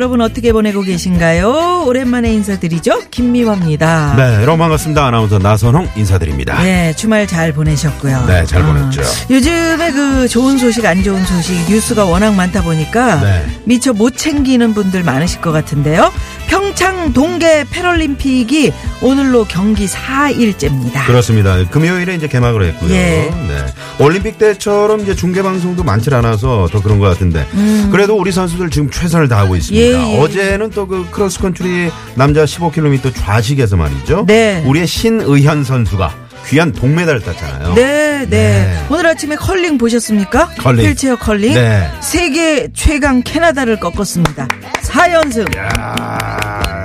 [0.00, 1.84] 여러분 어떻게 보내고 계신가요?
[1.86, 3.10] 오랜만에 인사드리죠.
[3.10, 4.14] 김미화입니다.
[4.16, 8.24] 네 여러분 반갑습니다 아나운서 나선홍 인사드립니다 네, 주말 잘 보내셨고요.
[8.26, 9.02] 네, 잘 보냈죠.
[9.28, 13.46] 요즘에 그 좋은 소식, 안 좋은 소식, 뉴스가 워낙 많다 보니까 네.
[13.64, 16.10] 미처 못 챙기는 분들 많으실 것 같은데요.
[16.48, 18.72] 평창 동계 패럴림픽이
[19.02, 21.06] 오늘로 경기 4일째입니다.
[21.06, 23.30] 그렇습니다 금요일에 이제 개막을 했고요 예.
[23.30, 23.66] 네.
[24.04, 27.46] 올림픽 때처럼 이제 중계 방송도 많지 않아서 더 그런 것 같은데
[27.92, 29.89] 그래도 우리 선수들 지금 최선을 다하고 있습니다 음.
[29.92, 30.18] 예, 예.
[30.20, 34.62] 어제는 또 그 크로스컨트리 남자 15km 좌식에서 말이죠 네.
[34.66, 36.10] 우리의 신의현 선수가
[36.48, 38.86] 귀한 동메달을 땄잖아요 네, 네, 네.
[38.90, 40.48] 오늘 아침에 컬링 보셨습니까?
[40.58, 40.86] 컬링.
[40.88, 41.54] 휠체어 컬링.
[41.54, 41.88] 네.
[42.00, 44.48] 세계 최강 캐나다를 꺾었습니다.
[44.82, 45.56] 4연승.
[45.56, 46.82] 야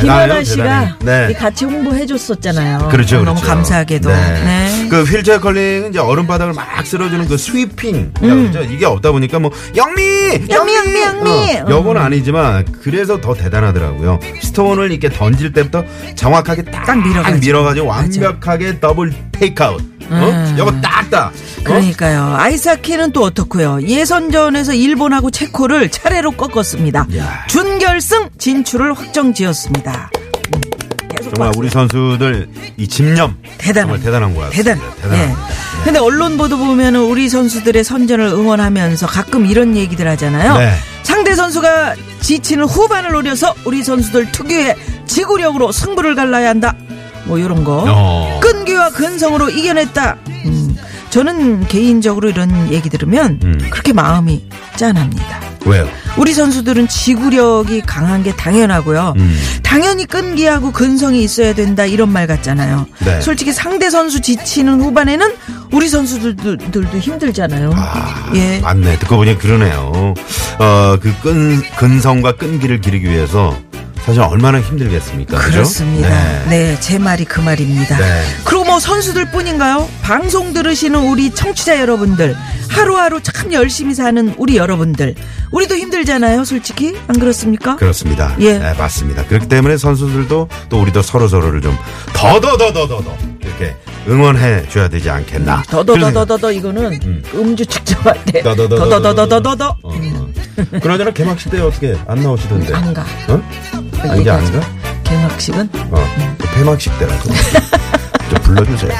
[0.00, 0.96] 김연아 씨가.
[1.02, 1.28] 네.
[1.30, 2.88] 이 같이 홍보해 줬었잖아요.
[2.90, 3.54] 그렇죠, 어, 너무 그렇죠.
[3.54, 4.08] 감사하게도.
[4.10, 4.42] 네.
[4.90, 4.96] 네.
[4.96, 8.12] 그 휠체어 컬링은 이제 얼음 바닥을 막 쓸어주는 그 스위핑.
[8.14, 8.62] 그죠?
[8.62, 10.02] 이게 없다 보니까 뭐, 영미!
[10.02, 10.46] 음.
[10.50, 11.30] 영미, 영미, 영미!
[11.58, 14.18] 어, 요건 아니지만, 그래서 더 대단하더라고요.
[14.42, 15.84] 스톤을 이렇게 던질 때부터
[16.16, 17.38] 정확하게 딱, 딱 밀어가지고.
[17.40, 17.86] 밀어가지고.
[17.86, 19.80] 완벽하게 더블 테이크아웃.
[19.80, 20.14] 어?
[20.14, 20.56] 음.
[20.58, 21.28] 요거 딱딱.
[21.28, 21.62] 어?
[21.62, 22.34] 그러니까요.
[22.36, 23.82] 아이스하키는 또 어떻고요?
[23.82, 27.06] 예선전에서 일본하고 체코를 차례로 꺾었습니다.
[27.16, 27.44] 야.
[27.48, 30.10] 준결승 진출을 확정지었습니다.
[31.22, 31.52] 정말.
[31.56, 33.36] 우리 선수들 이 집념.
[33.58, 34.78] 대단한 정말 대단한 것 대단.
[35.00, 35.16] 대단합니다.
[35.18, 35.84] 예.
[35.84, 40.58] 근데 언론 보도 보면은 우리 선수들의 선전을 응원하면서 가끔 이런 얘기들 하잖아요.
[40.58, 40.72] 네.
[41.02, 46.74] 상대 선수가 지치는 후반을 노려서 우리 선수들 특유의 지구력으로 승부를 갈라야 한다.
[47.24, 47.84] 뭐 이런 거.
[47.88, 48.40] 어.
[48.42, 50.16] 끈기와 근성으로 이겨냈다.
[50.46, 50.69] 음,
[51.10, 53.58] 저는 개인적으로 이런 얘기 들으면 음.
[53.70, 54.44] 그렇게 마음이
[54.76, 55.40] 짠합니다.
[55.66, 55.88] 왜요?
[56.16, 59.14] 우리 선수들은 지구력이 강한 게 당연하고요.
[59.18, 59.38] 음.
[59.62, 62.86] 당연히 끈기하고 근성이 있어야 된다 이런 말 같잖아요.
[63.00, 63.20] 네.
[63.20, 65.32] 솔직히 상대 선수 지치는 후반에는
[65.72, 67.72] 우리 선수들도 힘들잖아요.
[67.76, 68.60] 아, 예.
[68.60, 68.98] 맞네.
[69.00, 70.14] 듣고 보니 그러네요.
[70.58, 73.56] 어, 그 끈, 근성과 끈기를 기르기 위해서
[74.04, 75.38] 사실 얼마나 힘들겠습니까?
[75.38, 76.08] 그렇습니다.
[76.08, 76.44] 네.
[76.48, 76.80] 네.
[76.80, 77.96] 제 말이 그 말입니다.
[77.98, 78.22] 네.
[78.70, 79.88] 뭐 선수들 뿐인가요?
[80.00, 82.36] 방송 들으시는 우리 청취자 여러분들,
[82.68, 85.16] 하루하루 참 열심히 사는 우리 여러분들,
[85.50, 86.96] 우리도 힘들잖아요, 솔직히.
[87.08, 87.74] 안 그렇습니까?
[87.74, 88.36] 그렇습니다.
[88.38, 88.58] 예.
[88.60, 89.26] 네, 맞습니다.
[89.26, 91.76] 그렇기 때문에 선수들도 또 우리도 서로 서로를 좀
[92.14, 93.74] 더더더더더더 이렇게
[94.06, 95.64] 응원해 줘야 되지 않겠나.
[95.68, 100.30] 더더더더더더 이거는 음 주 측정할 때 더더더더더더더 어, 어.
[100.80, 102.72] 그나저나 개막식 때 어떻게 안 나오시던데?
[102.72, 103.04] 안 가.
[103.30, 103.42] 어?
[104.08, 104.60] 아, 이제 안 가?
[105.02, 106.36] 개막식은 어.
[106.38, 107.30] 그 폐막식 때라도
[108.30, 108.90] 좀 불러주세요.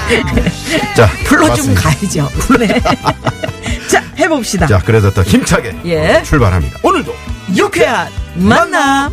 [0.95, 1.83] 자, 불러주면 맞습니다.
[1.83, 2.29] 가야죠.
[2.59, 2.81] 네.
[3.89, 4.67] 자, 해봅시다.
[4.67, 6.17] 자, 그래서 더 힘차게 예.
[6.17, 6.79] 어, 출발합니다.
[6.83, 7.15] 오늘도
[7.57, 9.13] 유쾌한 만남.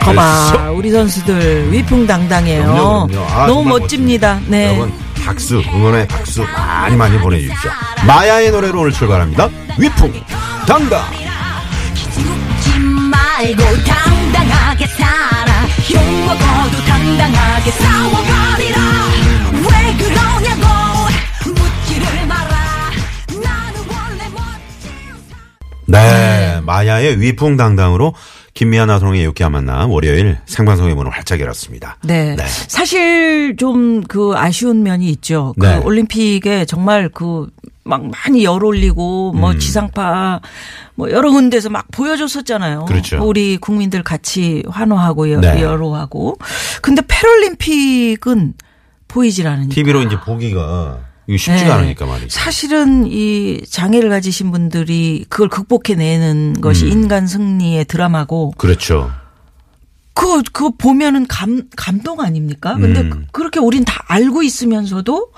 [0.00, 0.76] 거봐, 그렇죠.
[0.76, 2.62] 우리 선수들 위풍당당해요.
[2.64, 3.26] 그럼요, 그럼요.
[3.30, 4.40] 아, 너무 정말 멋집니다.
[4.48, 4.66] 네.
[4.74, 4.92] 여러분
[5.24, 7.70] 박수 응원의 박수 많이 많이 보내주십시오.
[8.06, 9.48] 마야의 노래로 오늘 출발합니다.
[9.78, 10.12] 위풍
[10.66, 11.02] 당당.
[13.34, 18.78] 말고 당당하게 살아 욕 먹어도 당당하게 싸워버리라
[19.54, 20.66] 왜 그러냐고
[21.46, 22.90] 묻지를 마라
[23.42, 24.90] 나는 원래 멋진
[25.86, 28.14] 네, 마야의 위풍 당당으로
[28.54, 31.96] 김미아 나선홍의 유쾌한 만남 월요일 생방송의 문을 활짝 열었습니다.
[32.04, 32.36] 네.
[32.36, 32.44] 네.
[32.46, 35.54] 사실 좀 그 아쉬운 면이 있죠.
[35.58, 35.76] 그 네.
[35.78, 37.48] 올림픽에 정말 그
[37.84, 39.58] 막 많이 열 올리고 뭐 음.
[39.58, 40.40] 지상파
[40.94, 42.86] 뭐 여러 군데서 막 보여줬었잖아요.
[42.86, 43.22] 그렇죠.
[43.22, 45.60] 우리 국민들 같이 환호하고 여, 네.
[45.60, 46.38] 여로하고.
[46.80, 48.54] 근데 패럴림픽은
[49.08, 49.74] 보이질 않으니까.
[49.74, 51.70] TV로 이제 보기가 이거 쉽지가 네.
[51.72, 52.28] 않으니까 말이죠.
[52.28, 56.92] 사실은 이 장애를 가지신 분들이 그걸 극복해내는 것이 음.
[56.92, 59.10] 인간 승리의 드라마고 그렇죠.
[60.14, 62.76] 그거, 그거 보면은 감, 감동 아닙니까?
[62.76, 63.10] 근데 음.
[63.10, 65.32] 그- 그렇게 우린 다 알고 있으면서도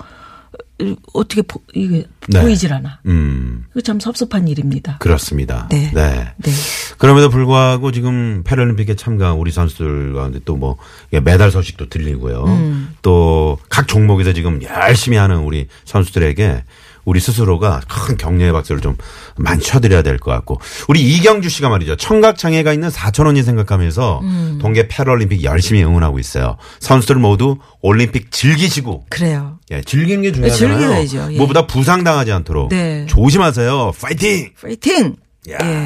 [1.13, 2.41] 어떻게 보, 이게 네.
[2.41, 2.99] 보이질 않아.
[3.07, 4.97] 음, 그거 참 섭섭한 일입니다.
[4.99, 5.67] 그렇습니다.
[5.71, 5.91] 네.
[5.93, 6.33] 네.
[6.37, 6.51] 네.
[6.97, 10.77] 그럼에도 불구하고 지금 패럴림픽에 참가한 우리 선수들 가운데 또 뭐
[11.23, 12.43] 메달 소식도 들리고요.
[12.45, 12.95] 음.
[13.01, 16.63] 또각 종목에서 지금 열심히 하는 우리 선수들에게
[17.07, 18.97] 우리 스스로가 큰 격려의 박수를 좀
[19.37, 20.59] 많이 쳐드려야 될 것 같고
[20.89, 24.59] 우리 이경주 씨가 말이죠 청각 장애가 있는 사촌원이 생각하면서 음.
[24.61, 26.57] 동계 패럴림픽 열심히 응원하고 있어요.
[26.81, 29.57] 선수들 모두 올림픽 즐기시고 그래요.
[29.71, 30.79] 예, 즐기는 게 중요하잖아요.
[31.05, 31.33] 즐겨야죠.
[31.33, 31.37] 예.
[31.37, 33.05] 무엇보다 부상 당하지 않도록 네.
[33.07, 33.93] 조심하세요.
[34.01, 34.51] 파이팅.
[34.61, 35.15] 파이팅!
[35.51, 35.57] 야.
[35.63, 35.85] 예.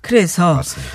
[0.00, 0.92] 그래서 맞습니다.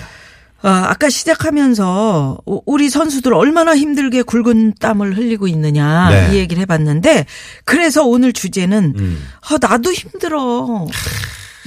[0.63, 6.29] 어, 아까 시작하면서 우- 우리 선수들 얼마나 힘들게 굵은 땀을 흘리고 있느냐 네.
[6.33, 7.25] 이 얘기를 해봤는데
[7.63, 9.23] 그래서 오늘 주제는 음.
[9.51, 10.87] 어, 나도 힘들어.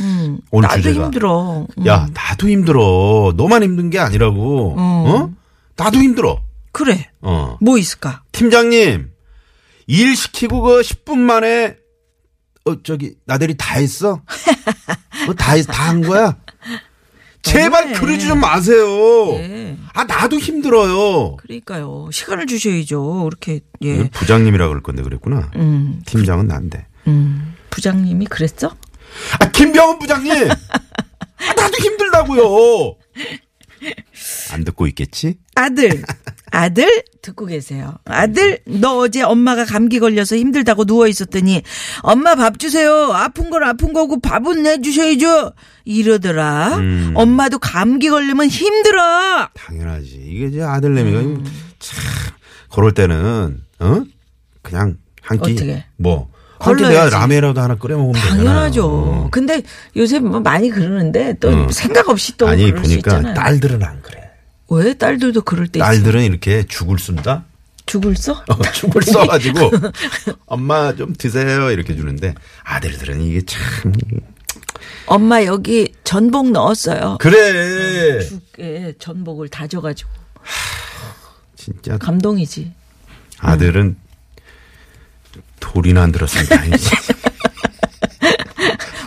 [0.00, 1.04] 음, 오늘 나도 주제가.
[1.04, 1.66] 힘들어.
[1.78, 1.86] 음.
[1.86, 3.32] 야 나도 힘들어.
[3.36, 4.74] 너만 힘든 게 아니라고.
[4.76, 5.30] 어?
[5.76, 6.40] 나도 힘들어.
[6.72, 7.08] 그래.
[7.20, 7.58] 어.
[7.60, 8.22] 뭐 있을까?
[8.32, 9.10] 팀장님
[9.86, 11.76] 일 시키고 그 10분 만에
[12.64, 14.20] 어 저기 나들이 다 했어?
[15.28, 16.36] 어, 다다 한 거야?
[17.42, 18.00] 제발 너무해.
[18.00, 18.86] 그러지 좀 마세요.
[19.38, 19.76] 네.
[19.94, 21.36] 아 나도 힘들어요.
[21.36, 22.08] 그러니까요.
[22.12, 23.28] 시간을 주셔야죠.
[23.28, 24.08] 이렇게 예.
[24.10, 25.50] 부장님이라 그럴 건데 그랬구나.
[25.56, 26.86] 음, 팀장은 난데.
[27.06, 27.54] 음.
[27.70, 28.74] 부장님이 그랬어?
[29.40, 30.32] 아 김병훈 부장님.
[30.50, 32.96] 아, 나도 힘들다고요.
[34.52, 35.36] 안 듣고 있겠지?
[35.54, 36.02] 아들,
[36.50, 37.96] 아들 듣고 계세요.
[38.04, 41.62] 아들, 너 어제 엄마가 감기 걸려서 힘들다고 누워 있었더니
[42.02, 43.12] 엄마 밥 주세요.
[43.12, 45.52] 아픈 건 아픈 거고 밥은 내 주셔야죠.
[45.84, 46.76] 이러더라.
[46.78, 47.12] 음.
[47.14, 49.48] 엄마도 감기 걸리면 힘들어.
[49.54, 50.22] 당연하지.
[50.26, 51.44] 이게 이제 아들내미가 음.
[51.78, 51.98] 참
[52.72, 54.02] 그럴 때는 어
[54.62, 55.84] 그냥 한끼 어떻게?
[55.96, 56.30] 뭐.
[56.60, 57.08] 한끼 내가.
[57.08, 58.44] 라면이라도 하나 끓여 먹으면 되잖아요.
[58.44, 59.28] 당연하죠.
[59.30, 59.62] 근데
[59.96, 61.68] 요새 뭐 많이 그러는데 또 어.
[61.70, 63.34] 생각 없이 또 아니 보니까.
[63.34, 64.30] 딸들은 안 그래.
[64.68, 65.80] 왜 딸들도 그럴 때?
[65.80, 67.44] 딸들은 이렇게 죽을 쏜다.
[67.86, 68.34] 죽을 써?
[68.48, 69.70] 어, 죽을 써가지고
[70.46, 73.92] 엄마 좀 드세요 이렇게 주는데 아들들은 이게 참
[75.06, 77.16] 엄마 여기 전복 넣었어요.
[77.18, 80.08] 그래 죽에 전복을 다져가지고
[81.56, 82.72] 진짜 감동이지.
[83.40, 83.96] 아들은
[85.60, 86.12] 돌이나 안
[86.46, 86.90] 다행이지.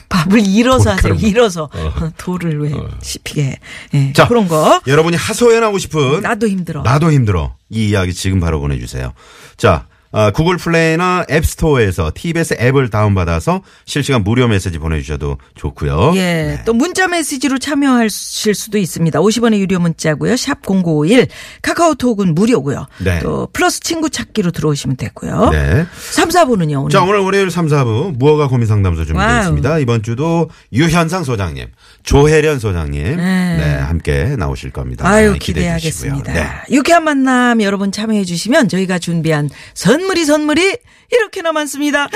[0.10, 1.14] 밥을 잃어서 하세요.
[1.14, 1.28] 돌가루.
[1.28, 1.70] 잃어서
[2.18, 2.72] 돌을 왜
[3.02, 3.60] 씹히게 해.
[3.94, 6.82] 예, 자, 그런 거 여러분이 하소연하고 싶은 나도 힘들어.
[6.84, 7.56] 나도 힘들어.
[7.70, 9.14] 이 이야기 지금 바로 보내주세요.
[9.58, 9.93] 자, 아,
[10.34, 16.12] 구글 플레이나 앱스토어에서 TBS 앱을 다운받아서 실시간 무료 메시지 보내주셔도 좋고요.
[16.16, 16.62] 예, 네.
[16.66, 19.20] 또 문자 메시지로 참여하실 수도 있습니다.
[19.20, 20.36] 50원의 유료 문자고요.
[20.36, 21.28] 샵 0951.
[21.62, 22.88] 카카오톡은 무료고요.
[23.04, 23.20] 네.
[23.20, 25.50] 또 플러스 친구 찾기로 들어오시면 되고요.
[25.52, 25.86] 네.
[26.12, 26.82] 3, 4부는요.
[26.82, 29.40] 오늘 자, 오늘 월요일 3, 4부 무허가 고민 상담소 준비되어.
[29.40, 29.80] 있습니다.
[29.80, 31.68] 이번 주도 유현상 소장님,
[32.04, 35.08] 조혜련 소장님, 네, 함께 나오실 겁니다.
[35.08, 35.34] 아유.
[35.40, 36.34] 기대하겠습니다.
[36.34, 36.48] 네.
[36.70, 40.78] 유쾌한 만남 여러분 참여해 주시면 저희가 준비한 선 물이 선물이
[41.12, 42.10] 이렇게나 많습니다.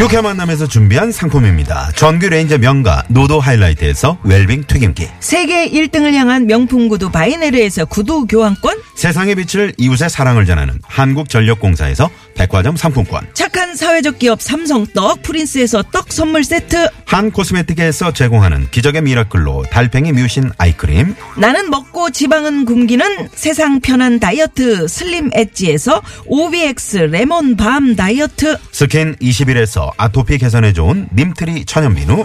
[0.00, 1.92] 유쾌한 만남에서 준비한 상품입니다.
[1.94, 5.06] 전기 레인지 명가 노도 하이라이트에서 웰빙 튀김기.
[5.20, 12.08] 세계 1등을 향한 명품 구두 바이네르에서 구두 교환권, 세상의 빛을 이웃의 사랑을 전하는 한국전력공사에서
[12.40, 13.26] 백화점 상품권.
[13.34, 20.50] 착한 사회적 기업 삼성떡 프린스에서 떡 선물 세트, 한 코스메틱에서 제공하는 기적의 미라클로 달팽이 뮤신
[20.56, 21.14] 아이크림.
[21.36, 29.90] 나는 먹고 지방은 굶기는 세상 편한 다이어트 슬림 엣지에서 OBX 레몬 밤 다이어트, 스킨 21에서
[29.98, 32.24] 아토피 개선에 좋은 님트리 천연비누.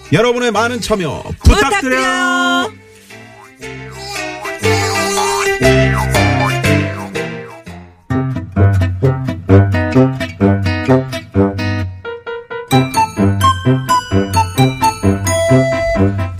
[0.11, 2.69] 여러분의 많은 참여 부탁드려요.
[2.69, 2.81] 부탁드려요.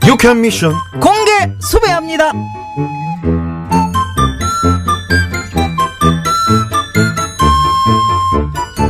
[0.06, 0.74] 유쾌한 미션.
[1.00, 2.32] 공개 수배합니다.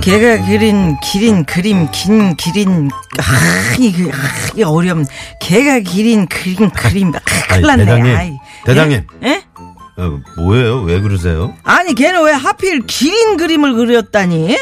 [0.02, 2.90] 걔가 그린 기린 그림 긴 기린
[3.20, 5.06] 아 이거 아, 이게 어려움
[5.40, 8.38] 걔가 기린 그린 그림 아, 큰일 났네 대장님, 아이.
[8.66, 9.08] 대장님.
[9.24, 9.28] 예?
[9.28, 9.44] 예?
[9.98, 10.82] 어, 뭐예요?
[10.82, 11.54] 왜 그러세요?
[11.64, 14.58] 아니 걔는 왜 하필 기린 그림을 그렸다니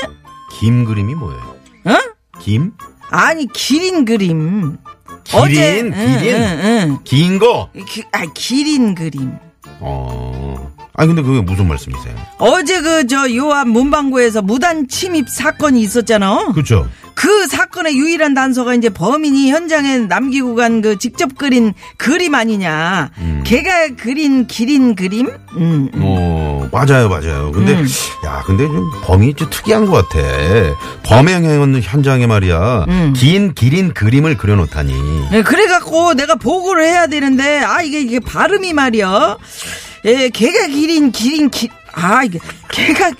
[0.59, 1.55] 김 그림이 뭐예요?
[1.85, 1.95] 어?
[2.41, 2.73] 김?
[3.09, 4.77] 아니 기린 그림
[5.23, 5.93] 기린, 어제 기린.
[5.93, 6.99] 응, 응, 응.
[7.03, 7.69] 긴 거.
[7.87, 9.37] 기, 아 기린 그림
[9.79, 10.48] 어.
[10.99, 12.13] 아니 근데 그게 무슨 말씀이세요?
[12.39, 16.51] 어제 그 저 요한 문방구에서 무단 침입 사건이 있었잖아.
[16.51, 16.89] 그렇죠.
[17.15, 23.11] 그 사건의 유일한 단서가 이제 범인이 현장에 남기고 간 그 직접 그린 그림 아니냐.
[23.45, 25.29] 걔가 그린 기린 그림?
[25.55, 25.89] 음.
[25.95, 27.51] 어 맞아요 맞아요.
[27.53, 27.73] 근데
[28.25, 30.19] 야 근데 좀 범인이 좀 특이한 것 같아.
[31.03, 34.93] 범행 현장에 말이야 긴 기린 그림을 그려놓다니.
[35.31, 39.37] 네, 그래갖고 내가 보고를 해야 되는데 아 이게 이게 발음이 말이야.
[40.05, 41.69] 예, 걔가 기린 기린 기.
[41.93, 42.39] 아 이게
[42.71, 43.11] 걔가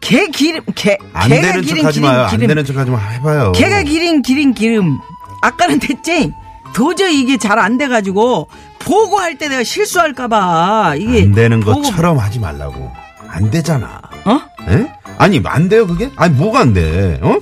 [0.00, 2.22] 개 기름 개안 걔가 되는 기린 척하지 기린 마요.
[2.24, 2.46] 안 기름.
[2.48, 3.52] 되는 척하지 마 해봐요.
[3.52, 4.98] 걔가 기린 기린 기름.
[5.42, 6.32] 아까는 됐지.
[6.74, 8.48] 도저히 이게 잘 안 돼가지고
[8.80, 12.90] 보고할 때 내가 실수할까봐 이게 안 되는 보고- 것처럼 하지 말라고.
[13.28, 14.00] 안 되잖아.
[14.24, 14.40] 어?
[14.70, 14.86] 에?
[15.18, 16.10] 아니 안 돼요 그게?
[16.16, 17.18] 아니 뭐가 안 돼?
[17.22, 17.36] 어?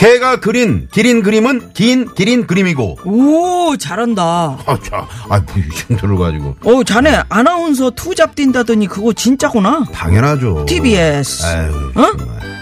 [0.00, 3.00] 걔가 그린 기린 그림은 긴 기린 그림이고.
[3.04, 4.22] 오 잘한다.
[4.64, 6.56] 아, 자, 아, 뭐이 정도로 가지고.
[6.64, 9.84] 어 자네 아나운서 투잡 뛴다더니 그거 진짜구나.
[9.92, 10.64] 당연하죠.
[10.66, 11.44] TBS.
[11.44, 12.02] 아유, 어?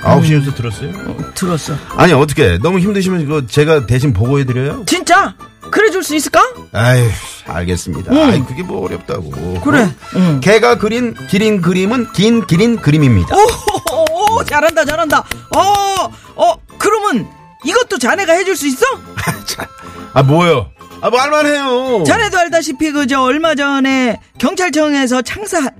[0.02, 0.90] 아홉 시 뉴스 들었어요?
[1.34, 1.74] 들었어.
[1.96, 4.82] 아니 어떻게 너무 힘드시면 이거 제가 대신 보고해 드려요?
[4.86, 5.34] 진짜?
[5.70, 6.40] 그래 줄 수 있을까?
[6.72, 7.04] 아유
[7.46, 8.12] 알겠습니다.
[8.12, 8.20] 응.
[8.20, 9.60] 아이 그게 뭐 어렵다고.
[9.60, 9.82] 그래.
[9.82, 9.90] 어?
[10.16, 10.40] 응.
[10.42, 13.36] 걔가 그린 기린 그림은 긴 기린 그림입니다.
[13.36, 15.18] 오, 오, 잘한다, 잘한다.
[15.54, 17.28] 어, 어, 그러면
[17.64, 18.84] 이것도 자네가 해줄 수 있어?
[19.46, 19.68] 자,
[20.14, 20.70] 아 뭐요?
[21.00, 22.04] 아 말만 해요.
[22.06, 25.70] 자네도 알다시피 그저 얼마 전에 경찰청에서 창사,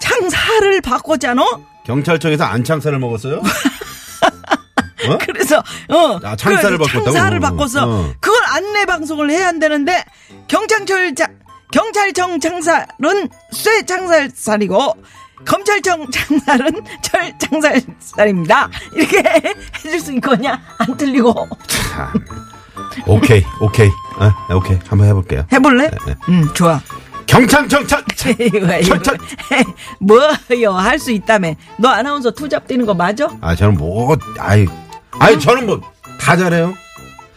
[0.00, 1.42] 창사를 바꿨잖아?
[1.84, 3.42] 경찰청에서 안창살을 먹었어요?
[5.08, 5.16] 어?
[5.20, 5.58] 그래서,
[5.88, 6.18] 어.
[6.22, 7.12] 아, 창사를 그 바꿨다고?
[7.12, 8.12] 창사를 바꿔서 어.
[8.20, 10.04] 그걸 안내 방송을 해야 한다는데
[10.48, 11.28] 경찰청, 자,
[11.70, 14.94] 경찰청 창살은 쇠 창살살이고
[15.44, 16.70] 검찰청 창살은
[17.02, 18.68] 철 창살살입니다.
[18.94, 19.22] 이렇게
[19.84, 20.60] 해줄 수 있거냐?
[20.78, 21.48] 안 틀리고.
[21.66, 22.12] 참.
[23.06, 25.44] 오케이 오케이 아, 오케이 한번 해볼게요.
[25.52, 25.90] 해볼래?
[26.06, 26.14] 네.
[26.30, 26.80] 응, 좋아.
[27.26, 29.02] 경찰청 차, 차, 이거, 이거.
[29.02, 29.18] 철-
[30.00, 31.52] 뭐요, 할 수 있다며.
[31.78, 33.28] 너 아나운서 투잡 뛰는 거 맞아?
[33.40, 34.66] 아 저는 뭐 아이
[35.18, 35.80] 아이 저는 뭐
[36.20, 36.74] 다 잘해요.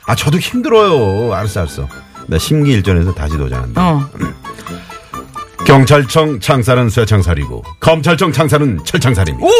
[0.07, 1.33] 아 저도 힘들어요.
[1.33, 1.87] 알았어 알았어.
[2.27, 3.81] 나 심기일전에서 다시 도전한다.
[3.81, 4.09] 어.
[5.65, 9.45] 경찰청 창살은 쇠창살이고 검찰청 창살은 철창살입니다.
[9.45, 9.51] 오,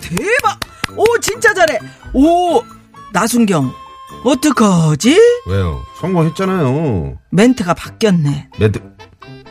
[0.00, 0.60] 대박!
[0.96, 1.78] 오, 진짜 잘해.
[2.12, 2.62] 오,
[3.12, 3.72] 나순경.
[4.24, 5.18] 어떡하지?
[5.46, 5.82] 왜요?
[6.00, 7.18] 성공했잖아요.
[7.30, 8.48] 멘트가 바뀌었네.
[8.58, 8.80] 멘트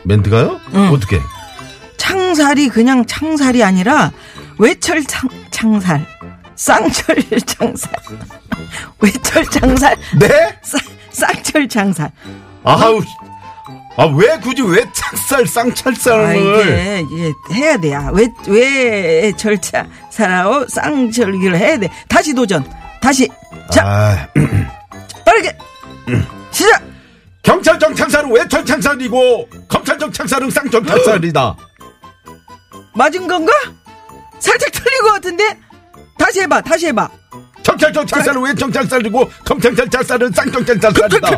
[0.04, 0.60] 멘트가요?
[0.74, 0.88] 응.
[0.90, 1.20] 어떻게?
[1.98, 4.12] 창살이 그냥 창살이 아니라
[4.58, 6.06] 외철 창, 창살.
[6.56, 7.16] 쌍철
[7.46, 7.92] 창살.
[9.00, 9.96] 외철 창살.
[10.18, 10.28] 네?
[10.62, 10.80] 쌍,
[11.12, 12.10] 쌍철 창살.
[12.64, 13.00] 아우
[13.96, 17.92] 아 왜 굳이 왜 창살 아, 쌍철살을 이게, 이게 해야 돼.
[17.92, 18.10] 야.
[18.12, 21.88] 왜, 왜 절차 살아오 쌍절기를 해야 돼.
[22.08, 22.64] 다시 도전.
[23.02, 23.28] 다시.
[23.70, 24.28] 자, 아,
[25.24, 25.56] 빠르게.
[26.50, 26.82] 시작!
[27.42, 31.56] 경찰청 창살은 외철 창살이고 검찰청 창살은 쌍철 창살이다.
[32.94, 33.52] 맞은 건가?
[34.38, 35.58] 살짝 틀린 것 같은데?
[36.18, 37.08] 다시 해봐, 다시 해봐.
[37.64, 41.28] 경찰청 창살은 외철 창살이고 검찰청 창살은 쌍철 창살이다.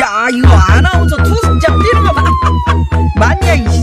[0.00, 2.24] 야, 이거 아나운서 투승장 뛰는 거 봐.
[3.16, 3.82] 맞냐, 이씨.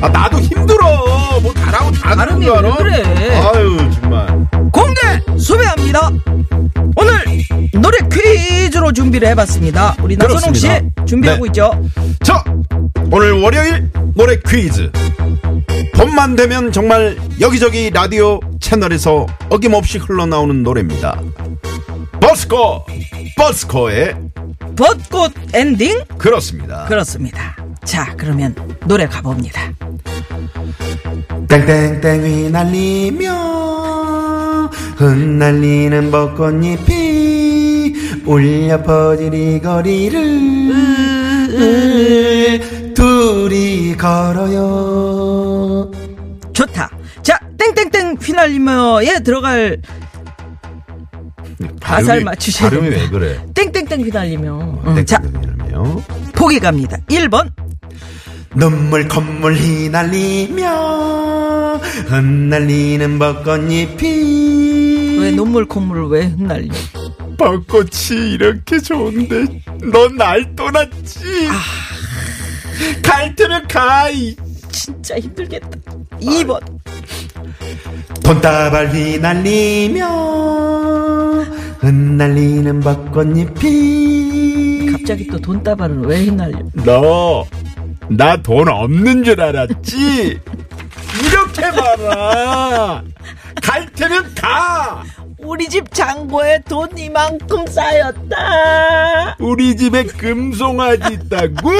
[0.00, 1.40] 아 나도 힘들어.
[1.40, 2.76] 뭐 잘하고 다 되는 줄왜 알아?
[2.76, 3.40] 그래?
[3.54, 4.26] 아유 정말.
[4.72, 5.00] 공개
[5.38, 6.10] 수배합니다.
[6.96, 7.24] 오늘
[7.74, 9.96] 노래 퀴즈로 준비를 해봤습니다.
[10.02, 10.68] 우리 나선홍 씨.
[11.06, 11.48] 준비하고 네.
[11.48, 11.88] 있죠?
[12.24, 12.42] 자,
[13.10, 14.90] 오늘 월요일 노래 퀴즈.
[16.12, 21.18] 봄만 되면 정말 여기저기 라디오 채널에서 어김없이 흘러나오는 노래입니다.
[22.20, 22.84] 버스커,
[23.38, 24.16] 버스커의
[24.76, 25.98] 벚꽃 엔딩?
[26.18, 26.84] 그렇습니다.
[26.84, 27.56] 그렇습니다.
[27.84, 28.54] 자, 그러면
[28.84, 29.72] 노래 가봅니다.
[31.48, 33.32] 땡땡땡 휘날리며
[34.96, 37.94] 흩날리는 벚꽃잎이
[38.26, 38.76] 울려
[39.16, 40.22] 이 거리를
[42.94, 45.21] 둘이 걸어요.
[46.52, 46.90] 좋다.
[47.22, 49.80] 자, 땡땡땡 휘날리며에 들어갈
[51.80, 53.08] 가사를 맞추셔야 발음이 왜.
[53.08, 53.40] 그래?
[53.54, 54.82] 땡땡땡 휘날리며.
[54.86, 56.02] 음, 자, 땡땡땡이라며.
[56.34, 56.96] 보기 갑니다.
[57.08, 57.50] 1번.
[58.54, 60.68] 눈물 콧물 휘날리며
[62.08, 66.68] 흩날리는 벚꽃잎이 왜 눈물 콧물을 왜 흩날려?
[67.38, 69.46] 벚꽃이 이렇게 좋은데
[69.90, 71.48] 넌 날 떠났지
[73.02, 74.36] 갈 테면 가 이
[74.70, 75.68] 진짜 힘들겠다.
[76.24, 76.60] 2번.
[78.24, 80.06] 돈다발 휘날리며
[81.80, 86.58] 흩날리는 벚꽃잎이 갑자기 또 돈다발은 왜 휘날려?
[86.84, 87.44] 너
[88.08, 90.38] 나 돈 없는 줄 알았지
[91.24, 93.02] 이렇게 말아
[93.62, 95.02] 갈 테면 가
[95.38, 99.36] 우리 집 창고에 돈 이만큼 쌓였다.
[99.38, 101.70] 우리 집에 금송아지 있다고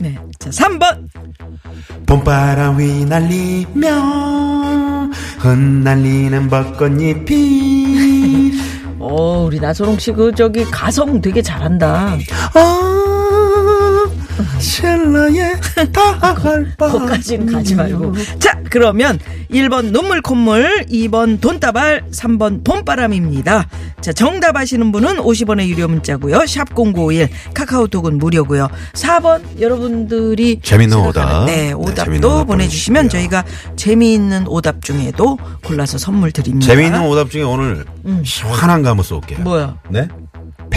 [0.00, 0.16] 네.
[0.38, 1.08] 자, 3번.
[2.06, 3.88] 봄바람 휘날리며
[5.38, 8.52] 흩날리는 벚꽃잎이
[9.00, 12.16] 어, 우리 나선홍 씨 그 저기 가성 되게 잘한다.
[12.54, 12.87] 아
[14.60, 15.56] 셀러의
[15.92, 18.14] 다할 바 거기까지는 가지 말고.
[18.38, 19.18] 자, 그러면
[19.50, 23.66] 1번 눈물 콧물, 2번 돈다발, 3번 봄바람입니다.
[24.00, 26.46] 자, 정답 아시는 분은 50원의 유료 문자고요.
[26.46, 28.68] 샵 0951, 카카오톡은 무료고요.
[28.94, 31.46] 4번 여러분들이 재밌는 오답.
[31.46, 33.08] 네, 네, 오답도 재밌는 오답 보내주시면.
[33.08, 33.44] 저희가
[33.76, 36.66] 재미있는 오답 중에도 골라서 선물 드립니다.
[36.66, 37.84] 재미있는 오답 중에 오늘
[38.24, 39.38] 시원한 거 한번 쏠게요.
[39.38, 39.44] 음.
[39.44, 39.76] 뭐야?
[39.88, 40.08] 네?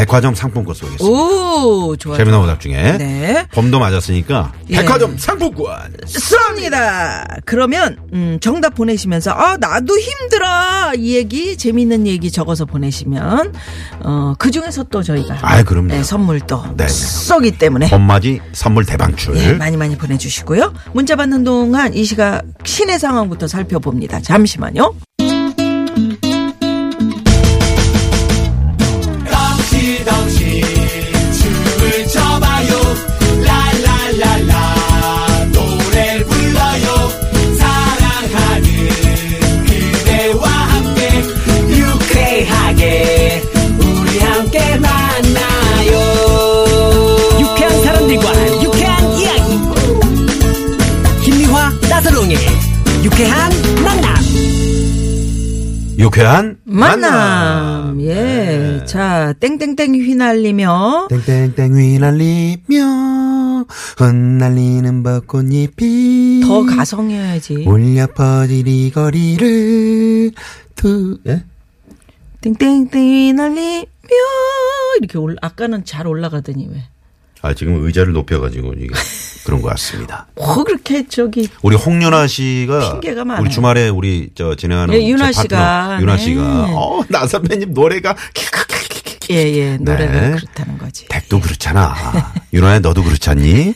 [0.01, 1.05] 백화점 상품권 쏘겠습니다.
[1.05, 2.17] 오, 좋아요.
[2.17, 3.45] 재미난 오답 중에 네.
[3.51, 4.77] 봄도 맞았으니까 예.
[4.77, 7.23] 백화점 상품권 쏩니다.
[7.45, 10.47] 그러면 음, 정답 보내시면서 아 나도 힘들어
[10.97, 13.53] 이 얘기 재밌는 얘기 적어서 보내시면
[13.99, 15.89] 어, 그 중에서 또 저희가 아이, 그럼요.
[15.89, 16.89] 네, 선물 또 네네.
[16.89, 20.73] 쏘기 때문에 봄맞이 선물 대방출 예, 많이 많이 보내주시고요.
[20.93, 24.21] 문자 받는 동안 이 시각 시내 상황부터 살펴봅니다.
[24.21, 24.95] 잠시만요.
[57.01, 58.01] 유쾌한 만남.
[58.01, 58.13] 예.
[58.13, 58.85] 네.
[58.85, 63.65] 자, 땡땡땡 휘날리며 땡땡땡 휘날리며
[63.97, 67.65] 흩날리는 벚꽃잎이 더 가성이어야지.
[67.67, 70.31] 울려 퍼질 이 거리를
[70.75, 71.43] 두 예?
[72.41, 73.85] 땡땡땡 휘날리며
[74.99, 76.83] 이렇게 올 아까는 잘 올라가더니 왜?
[77.41, 78.87] 아 지금 의자를 높여가지고 이게
[79.45, 80.27] 그런 것 같습니다.
[80.35, 83.41] 뭐 그렇게 저기 우리 홍윤아 씨가 핑계가 많아요.
[83.43, 86.23] 우리 주말에 우리 저 진행하는 예, 윤아 저 씨가, 윤아 네.
[86.23, 88.15] 씨가 어, 나 선배님 노래가
[89.29, 90.31] 예예 노래가 네.
[90.31, 91.07] 그렇다는 거지.
[91.07, 91.95] 덱도 그렇잖아.
[92.53, 93.73] 윤아야 너도 그렇잖니?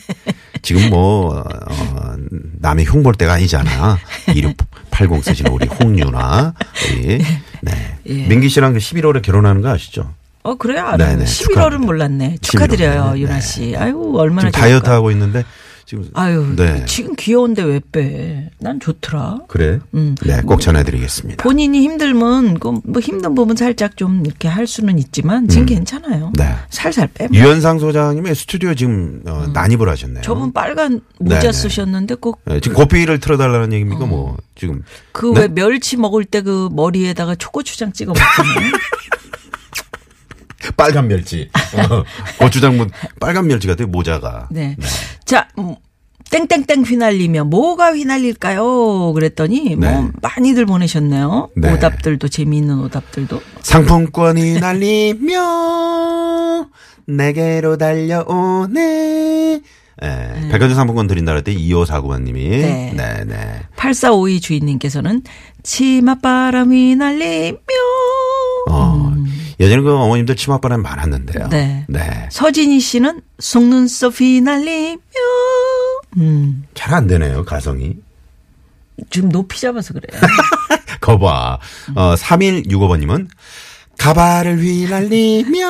[0.62, 2.16] 지금 뭐 어,
[2.60, 3.98] 남의 흉볼 때가 아니잖아.
[4.34, 6.54] 2680 쓰시는 우리 홍윤아
[6.84, 7.18] 우리
[7.62, 7.98] 네.
[8.06, 8.26] 예.
[8.26, 10.12] 민기 씨랑 그 11월에 결혼하는 거 아시죠?
[10.46, 10.96] 어 그래요 알아요.
[11.16, 11.78] 네네, 11월은 축하합니다.
[11.86, 12.36] 몰랐네.
[12.40, 13.18] 축하드려요 11월.
[13.18, 13.40] 윤아 네.
[13.40, 13.76] 씨.
[13.76, 14.88] 아유 얼마나 지금 다이어트.
[14.90, 15.44] 하고 있는데
[15.86, 16.84] 지금 아유 네.
[16.86, 18.50] 지금 귀여운데 왜 빼?
[18.58, 19.38] 난 좋더라.
[19.46, 19.78] 그래?
[19.94, 20.16] 음.
[20.24, 21.42] 네, 꼭 전해드리겠습니다.
[21.42, 26.26] 본인이 힘들면 그뭐 힘든 부분 살짝 좀 이렇게 할 수는 있지만 지금 괜찮아요.
[26.26, 26.32] 음.
[26.34, 26.54] 네.
[26.70, 27.34] 살살 빼면.
[27.34, 30.20] 유현상 소장님의 스튜디오 지금 어, 난입을 하셨네요.
[30.20, 30.22] 음.
[30.22, 31.52] 저분 빨간 모자 네네.
[31.52, 34.06] 쓰셨는데 꼭 네, 지금 고삐를 틀어달라는 얘기입니까?
[34.06, 34.82] 뭐 지금
[35.12, 35.42] 그 네?
[35.42, 38.70] 왜 멸치 먹을 때 그 머리에다가 초고추장 찍어 먹잖아요.
[40.76, 41.48] 빨간 멸치,
[41.90, 42.02] 어,
[42.38, 42.86] 고추장 뭐
[43.20, 44.48] 빨간 멸치 같아요 모자가.
[44.50, 44.76] 네.
[45.24, 45.74] 자, 음,
[46.30, 49.12] 땡땡땡 휘날리며 뭐가 휘날릴까요?
[49.12, 49.78] 그랬더니 네.
[49.90, 51.50] 뭐 많이들 보내셨네요.
[51.56, 51.72] 네.
[51.72, 53.40] 오답들도 재미있는 오답들도.
[53.62, 56.66] 상품권이 날리며
[57.06, 59.60] 내게로 달려오네.
[60.02, 62.92] 예, 백화점 상품권 드린다 할때 2549번님이 네.
[62.94, 63.62] 네, 네.
[63.76, 65.22] 8452 주인님께서는
[65.62, 67.56] 치맛바람이 날리며
[68.68, 69.14] 어,
[69.58, 71.48] 예전에 그 어머님들 치맛바람이 많았는데요.
[71.48, 71.84] 네.
[71.88, 72.28] 네.
[72.30, 74.98] 서진희 씨는 속눈썹 휘날리며
[76.18, 77.94] 음, 잘 안 되네요, 가성이.
[79.10, 80.20] 좀 높이 잡아서 그래요.
[81.00, 81.58] 거봐.
[81.94, 83.28] 어, 3165번님은
[83.98, 85.66] 가발을 휘날리며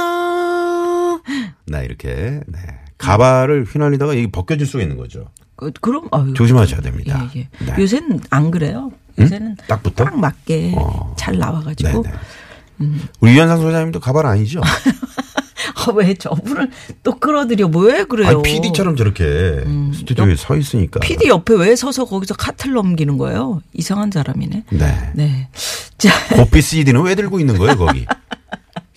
[1.66, 2.58] 나 이렇게 네.
[2.98, 5.28] 가발을 휘날리다가 이게 벗겨질 수가 있는 거죠.
[5.56, 7.28] 그, 그럼 아유, 조심하셔야 됩니다.
[7.34, 7.48] 예, 예.
[7.64, 7.74] 네.
[7.78, 8.90] 요새는 안 그래요.
[9.18, 10.04] 요새는 딱 붙어?
[10.04, 11.14] 딱 맞게 어.
[11.18, 12.14] 잘 나와가지고 네네.
[13.20, 14.60] 우리 유현상 소장님도 가발 아니죠?
[15.76, 16.70] 아, 왜 저분을
[17.02, 18.28] 또 끌어들여 왜 그래요?
[18.28, 19.62] 아니, PD처럼 저렇게
[19.94, 21.00] 스튜디오에 서 있으니까.
[21.00, 23.62] PD 옆에 왜 서서 거기서 카트를 넘기는 거예요?
[23.72, 24.64] 이상한 사람이네.
[24.70, 25.10] 네.
[25.14, 25.48] 네.
[25.98, 28.04] 자, 고삐 CD는 왜 들고 있는 거예요, 거기?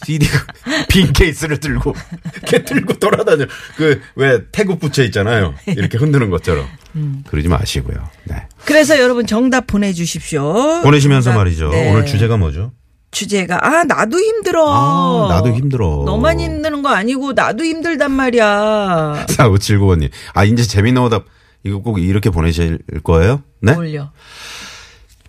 [0.05, 0.25] CD
[0.87, 1.93] 빈 케이스를 들고
[2.33, 3.45] 이렇게 들고 돌아다녀.
[3.75, 5.53] 그 왜 태국 부채 있잖아요.
[5.67, 6.65] 이렇게 흔드는 것처럼.
[6.95, 7.23] 음.
[7.27, 7.97] 그러지 마시고요.
[8.23, 8.47] 네.
[8.65, 10.81] 그래서 여러분 정답 보내주십시오.
[10.83, 11.69] 보내시면서 정답, 말이죠.
[11.69, 11.91] 네.
[11.91, 12.71] 오늘 주제가 뭐죠?
[13.11, 14.65] 주제가 아 나도 힘들어.
[14.69, 16.03] 아, 나도 힘들어.
[16.05, 19.25] 너만 힘드는 거 아니고 나도 힘들단 말이야.
[19.29, 20.09] 4579번님.
[20.33, 21.25] 아, 이제 재미난 오답.
[21.63, 23.43] 이거 꼭 이렇게 보내실 거예요?
[23.61, 23.75] 네?
[23.75, 24.11] 올려.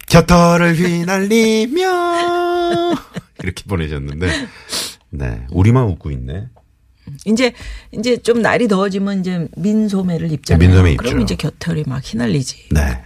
[0.08, 1.86] 곁털을 휘날리며.
[3.42, 4.28] 이렇게 보내셨는데.
[5.10, 5.46] 네.
[5.50, 6.48] 우리만 웃고 있네.
[7.24, 7.52] 이제
[7.90, 10.60] 이제 좀 날이 더워지면 이제 민소매를 입잖아요.
[10.68, 11.02] 민소매 입죠.
[11.02, 12.68] 그럼 이제 곁털이 막 휘날리지.
[12.70, 13.02] 네.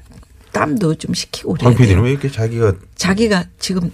[0.55, 2.03] 땀도 좀 식히고 그래야 황 PD는.
[2.03, 3.91] 왜 이렇게 자기가 자기가 지금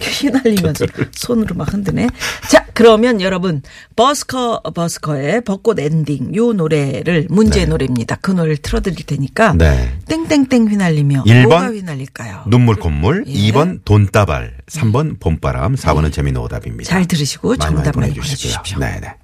[0.00, 2.08] 휘날리면서 손으로 막 흔드네.
[2.50, 3.62] 자, 그러면 여러분
[3.94, 8.16] 버스커 버스커의 벚꽃 엔딩 요 노래를 문제 노래입니다.
[8.22, 9.98] 그 노래를 틀어 드릴 테니까 네.
[10.08, 12.44] 땡땡땡 휘날리며 일 뭐가 번 휘날릴까요?
[12.46, 13.32] 눈물 콧물, 예.
[13.32, 16.88] 2번 돈다발, 3번 봄바람, 4번은 재미있는 오답입니다.
[16.88, 18.62] 잘 들으시고 정답 많이 보내주시고요.
[18.62, 18.78] 보내주십시오.
[18.78, 19.14] 네 네.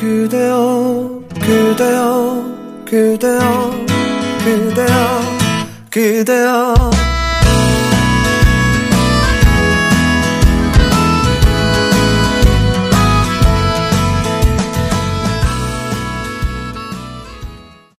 [0.00, 4.07] 그대여 그대여 그대여
[4.44, 5.22] 그대여
[5.90, 7.17] 그대여